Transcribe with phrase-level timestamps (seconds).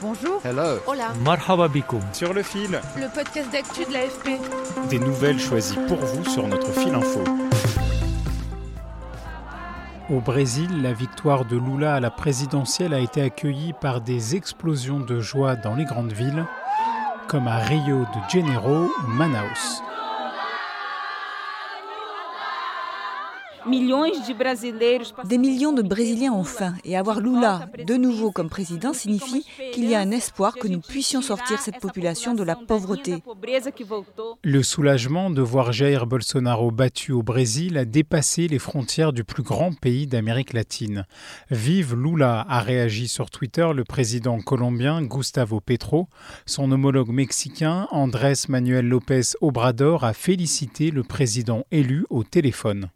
[0.00, 0.40] Bonjour.
[0.44, 0.78] Hello.
[0.86, 1.12] Hola.
[1.24, 1.68] Marhaba
[2.12, 2.80] Sur le fil.
[2.96, 4.40] Le podcast d'actu de l'AFP.
[4.90, 7.24] Des nouvelles choisies pour vous sur notre fil info.
[10.08, 15.00] Au Brésil, la victoire de Lula à la présidentielle a été accueillie par des explosions
[15.00, 16.46] de joie dans les grandes villes,
[17.26, 19.82] comme à Rio de Janeiro ou Manaus.
[25.24, 29.88] Des millions de Brésiliens ont faim et avoir Lula de nouveau comme président signifie qu'il
[29.88, 33.22] y a un espoir que nous puissions sortir cette population de la pauvreté.
[34.42, 39.42] Le soulagement de voir Jair Bolsonaro battu au Brésil a dépassé les frontières du plus
[39.42, 41.06] grand pays d'Amérique latine.
[41.50, 46.08] Vive Lula a réagi sur Twitter le président colombien Gustavo Petro.
[46.46, 52.90] Son homologue mexicain Andrés Manuel López Obrador a félicité le président élu au téléphone.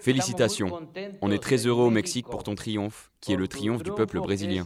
[0.00, 0.88] Félicitations.
[1.20, 4.20] On est très heureux au Mexique pour ton triomphe, qui est le triomphe du peuple
[4.20, 4.64] brésilien.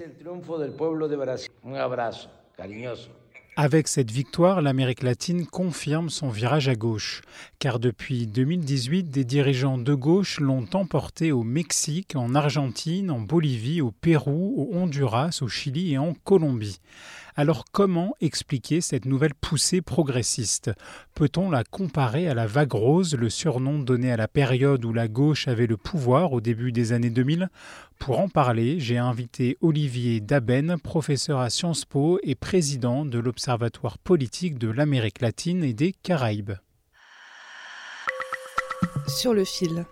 [3.57, 7.23] Avec cette victoire, l'Amérique latine confirme son virage à gauche,
[7.61, 13.81] car depuis 2018, des dirigeants de gauche l'ont emporté au Mexique, en Argentine, en Bolivie,
[13.81, 16.81] au Pérou, au Honduras, au Chili et en Colombie.
[17.37, 20.71] Alors comment expliquer cette nouvelle poussée progressiste?
[21.15, 25.09] Peut-on la comparer à la vague rose, le surnom donné à la période où la
[25.09, 27.49] gauche avait le pouvoir au début des années 2000
[27.99, 33.99] Pour en parler, j'ai invité Olivier Daben, professeur à Sciences Po et président de l'Observatoire
[33.99, 36.53] politique de l'Amérique latine et des Caraïbes.
[39.09, 39.87] Sur le fil.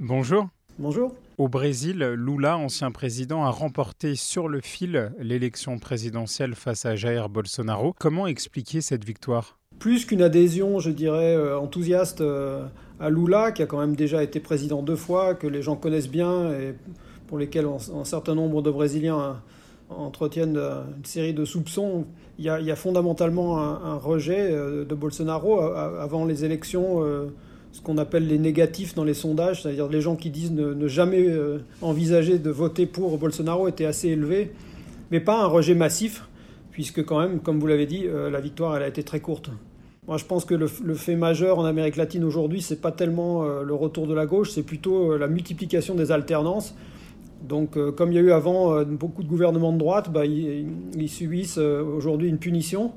[0.00, 0.48] Bonjour.
[0.76, 1.14] Bonjour.
[1.38, 7.30] Au Brésil, Lula, ancien président, a remporté sur le fil l'élection présidentielle face à Jair
[7.30, 7.94] Bolsonaro.
[7.98, 9.58] Comment expliquer cette victoire?
[9.78, 12.66] Plus qu'une adhésion, je dirais, euh, enthousiaste euh,
[13.00, 16.10] à Lula, qui a quand même déjà été président deux fois, que les gens connaissent
[16.10, 16.74] bien et
[17.26, 19.32] pour lesquels un certain nombre de Brésiliens euh,
[19.94, 22.04] entretiennent une série de soupçons.
[22.38, 27.02] Il y a, fondamentalement un, rejet de Bolsonaro avant les élections
[27.72, 31.26] ce qu'on appelle les négatifs dans les sondages, c'est-à-dire les gens qui disent ne, jamais
[31.26, 34.52] euh, envisager de voter pour Bolsonaro étaient assez élevés,
[35.10, 36.28] mais pas un rejet massif,
[36.70, 39.50] puisque quand même, comme vous l'avez dit, euh, la victoire elle a été très courte.
[40.06, 43.62] Moi, je pense que le, fait majeur en Amérique latine aujourd'hui, c'est pas tellement euh,
[43.62, 46.74] le retour de la gauche, c'est plutôt la multiplication des alternances.
[47.48, 51.58] Donc, comme il y a eu avant beaucoup de gouvernements de droite, bah, ils, subissent
[51.58, 52.92] aujourd'hui une punition.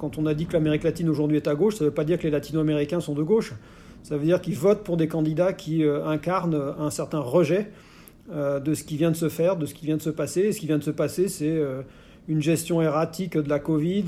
[0.00, 2.02] Quand on a dit que l'Amérique latine aujourd'hui est à gauche, ça ne veut pas
[2.02, 3.54] dire que les latino-américains sont de gauche.
[4.02, 7.70] Ça veut dire qu'ils votent pour des candidats qui euh, incarnent un certain rejet
[8.30, 10.42] euh, de ce qui vient de se faire, de ce qui vient de se passer.
[10.42, 11.82] Et ce qui vient de se passer, c'est euh,
[12.28, 14.04] une gestion erratique de la Covid,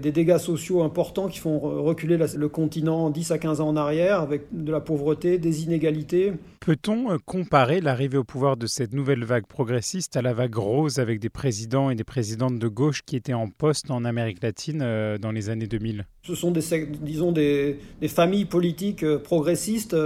[0.00, 4.20] des dégâts sociaux importants qui font reculer le continent 10 à 15 ans en arrière,
[4.20, 6.32] avec de la pauvreté, des inégalités.
[6.60, 11.20] Peut-on comparer l'arrivée au pouvoir de cette nouvelle vague progressiste à la vague rose avec
[11.20, 14.78] des présidents et des présidentes de gauche qui étaient en poste en Amérique latine
[15.20, 16.62] dans les années 2000 Ce sont des,
[17.00, 19.96] disons, des, familles politiques progressistes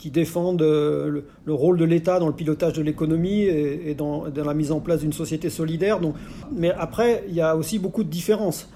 [0.00, 4.72] qui défendent le, rôle de l'État dans le pilotage de l'économie et, dans, la mise
[4.72, 6.00] en place d'une société solidaire.
[6.00, 6.14] Donc,
[6.50, 8.70] mais après, il y a aussi beaucoup de différences.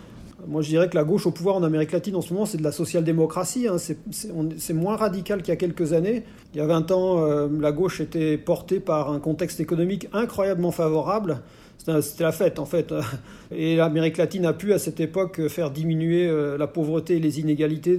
[0.47, 2.59] Moi, je dirais que la gauche au pouvoir en Amérique latine en ce moment, c'est
[2.59, 3.67] de la social-démocratie.
[3.69, 3.77] Hein.
[3.79, 6.25] C'est moins radical qu'il y a quelques années.
[6.53, 10.73] Il y a 20 ans, euh, la gauche était portée par un contexte économique incroyablement
[10.73, 11.41] favorable.
[11.79, 12.93] C'était la fête, en fait.
[13.51, 17.41] Et l'Amérique latine a pu, à cette époque, faire diminuer euh, la pauvreté et les
[17.41, 17.99] inégalités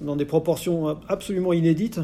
[0.00, 2.00] dans des proportions absolument inédites.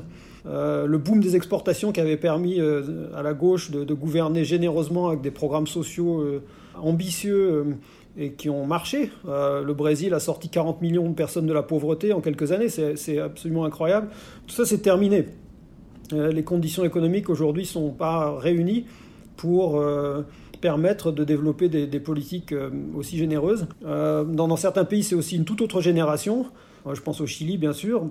[0.47, 5.09] Euh, le boom des exportations qui avait permis euh, à la gauche de, gouverner généreusement
[5.09, 6.43] avec des programmes sociaux euh,
[6.75, 7.77] ambitieux
[8.19, 9.11] et qui ont marché.
[9.27, 13.19] le Brésil a sorti 40 millions de personnes de la pauvreté en quelques années, c'est
[13.19, 14.09] absolument incroyable.
[14.47, 15.27] Tout ça, c'est terminé.
[16.13, 18.87] les conditions économiques aujourd'hui ne sont pas réunies
[19.37, 19.83] pour
[20.61, 22.55] permettre de développer des, politiques
[22.97, 23.67] aussi généreuses.
[23.83, 26.47] Dans, certains pays, c'est aussi une toute autre génération.
[26.93, 28.11] Je pense au Chili, bien sûr,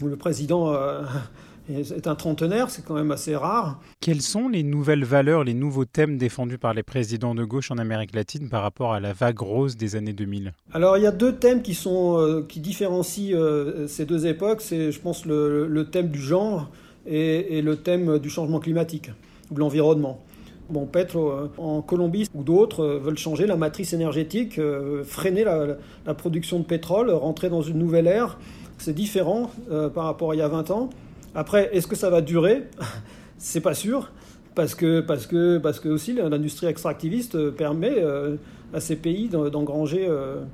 [0.00, 1.02] où le président euh,
[1.68, 3.78] est un trentenaire, c'est quand même assez rare.
[4.00, 7.76] Quelles sont les nouvelles valeurs, les nouveaux thèmes défendus par les présidents de gauche en
[7.76, 11.12] Amérique latine par rapport à la vague rose des années 2000 Alors il y a
[11.12, 14.62] deux thèmes qui, sont, euh, qui différencient euh, ces deux époques.
[14.62, 16.70] C'est, je pense, le, thème du genre
[17.06, 19.10] et, le thème du changement climatique
[19.50, 20.22] ou de l'environnement.
[20.70, 24.60] Bon, Petro en Colombie ou d'autres veulent changer la matrice énergétique,
[25.04, 28.38] freiner la, production de pétrole, rentrer dans une nouvelle ère.
[28.78, 29.50] C'est différent
[29.94, 30.90] par rapport à il y a 20 ans.
[31.34, 32.64] Après, est-ce que ça va durer?
[33.38, 34.10] C'est pas sûr
[34.54, 38.36] parce que, aussi l'industrie extractiviste euh, permet euh,
[38.74, 40.44] à ces pays d'engranger euh,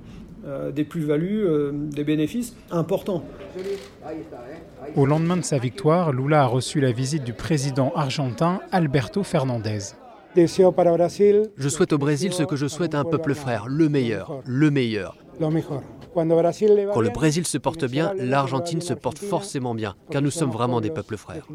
[0.71, 3.25] des plus-values, des bénéfices importants.
[4.95, 9.97] Au lendemain de sa victoire, Lula a reçu la visite du président argentin Alberto Fernandez.
[10.37, 14.71] Je souhaite au Brésil ce que je souhaite à un peuple frère, le meilleur, le
[14.71, 15.17] meilleur.
[15.41, 20.81] Quand le Brésil se porte bien, l'Argentine se porte forcément bien, car nous sommes vraiment
[20.81, 21.47] des peuples frères.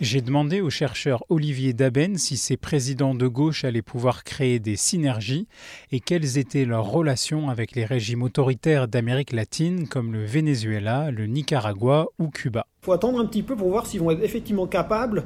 [0.00, 4.74] J'ai demandé au chercheur Olivier Daben si ces présidents de gauche allaient pouvoir créer des
[4.74, 5.46] synergies
[5.92, 11.26] et quelles étaient leurs relations avec les régimes autoritaires d'Amérique latine comme le Venezuela, le
[11.26, 12.66] Nicaragua ou Cuba.
[12.82, 15.24] Il faut attendre un petit peu pour voir s'ils vont être effectivement capables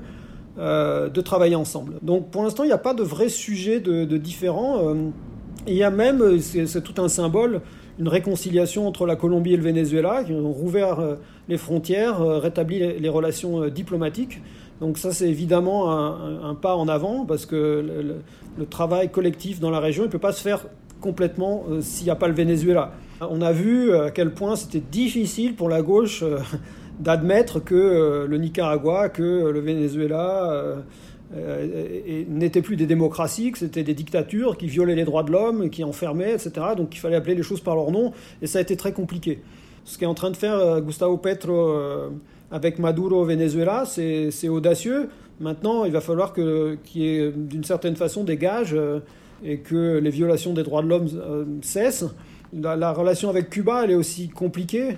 [0.58, 1.94] euh, de travailler ensemble.
[2.02, 4.78] Donc pour l'instant, il n'y a pas de vrai sujet de, de différent.
[4.88, 4.94] Euh,
[5.66, 7.60] il y a même, c'est tout un symbole,
[7.98, 11.16] une réconciliation entre la Colombie et le Venezuela, qui ont rouvert euh,
[11.48, 14.40] les frontières, rétabli les relations diplomatiques.
[14.80, 17.56] Donc ça, c'est évidemment un, pas en avant, parce que
[18.58, 20.66] le, travail collectif dans la région ne peut pas se faire
[21.00, 22.92] complètement euh, s'il n'y a pas le Venezuela.
[23.20, 26.38] On a vu à quel point c'était difficile pour la gauche euh,
[26.98, 30.76] d'admettre que euh, le Nicaragua, que le Venezuela
[32.28, 35.82] n'étaient plus des démocraties, que c'était des dictatures qui violaient les droits de l'homme, qui
[35.82, 36.52] enfermaient, etc.
[36.76, 38.12] Donc il fallait appeler les choses par leur nom,
[38.42, 39.42] et ça a été très compliqué.
[39.84, 41.74] Ce qu'est en train de faire Gustavo Petro
[42.50, 45.08] avec Maduro au Venezuela, c'est audacieux.
[45.40, 49.00] Maintenant, il va falloir qu'il y ait d'une certaine façon des gages euh,
[49.44, 52.06] et que les violations des droits de l'homme euh, cessent.
[52.54, 54.96] La, relation avec Cuba, elle est aussi compliquée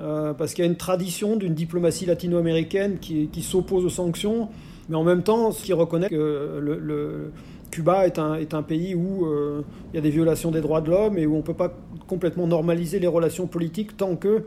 [0.00, 4.48] euh, parce qu'il y a une tradition d'une diplomatie latino-américaine qui, s'oppose aux sanctions,
[4.88, 7.32] mais en même temps, qui reconnaît que le,
[7.70, 9.26] Cuba est un, est un, pays où
[9.92, 11.74] il y a des violations des droits de l'homme et où on ne peut pas
[12.06, 14.44] complètement normaliser les relations politiques tant que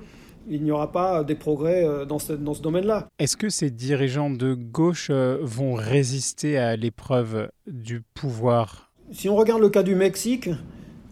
[0.48, 3.08] il n'y aura pas des progrès euh, dans ce, dans ce domaine-là.
[3.20, 8.92] Est-ce que ces dirigeants de gauche euh, vont résister à l'épreuve du pouvoir?
[9.12, 10.50] Si on regarde le cas du Mexique,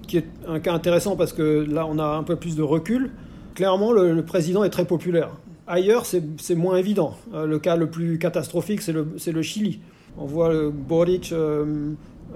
[0.08, 3.12] qui est un cas intéressant parce que là on a un peu plus de recul,
[3.60, 5.32] clairement le, président est très populaire.
[5.68, 7.16] Ailleurs, c'est moins évident.
[7.34, 9.82] Euh, le cas le plus catastrophique, c'est le, Chili.
[10.18, 11.34] On voit le Boric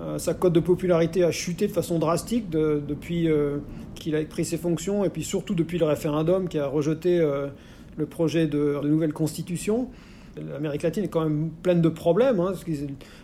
[0.01, 3.57] euh, sa cote de popularité a chuté de façon drastique depuis euh,
[3.93, 7.47] qu'il a pris ses fonctions et puis surtout depuis le référendum qui a rejeté euh,
[7.95, 9.89] le projet de, nouvelle constitution.
[10.35, 12.53] L'Amérique latine est quand même pleine de problèmes, hein,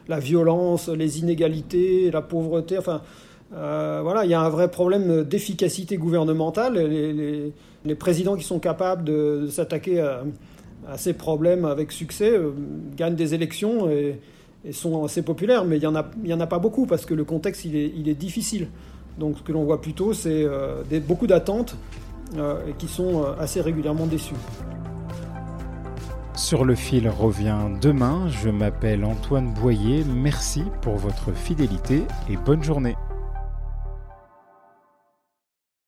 [0.08, 3.02] la violence, les inégalités, la pauvreté, enfin
[3.52, 6.78] voilà, il y a un vrai problème d'efficacité gouvernementale.
[7.86, 10.24] Les, présidents qui sont capables de, s'attaquer à,
[10.98, 12.34] ces problèmes avec succès
[12.96, 14.20] gagnent des élections et,
[14.72, 17.14] sont assez populaires, mais il n'y en, a, y en a pas beaucoup parce que
[17.14, 18.68] le contexte il est, il est difficile.
[19.20, 21.76] Donc ce que l'on voit plutôt, c'est euh, beaucoup d'attentes
[22.38, 24.36] euh, qui sont euh, assez régulièrement déçues.
[26.36, 28.28] Sur le fil revient demain.
[28.30, 30.06] Je m'appelle Antoine Boyer.
[30.06, 32.96] Merci pour votre fidélité et bonne journée.